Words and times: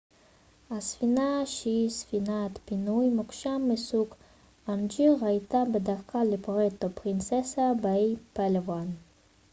הספינה 0.71 1.45
שהיא 1.45 1.89
ספינת 1.89 2.59
פינוי 2.65 3.09
מוקשים 3.09 3.69
מסוג 3.69 4.07
אוונג'ר 4.67 5.25
הייתה 5.25 5.57
בדרכה 5.73 6.23
לפוארטו 6.23 6.87
פרינססה 6.95 7.71
באי 7.81 8.15
פאלאוואן 8.33 8.87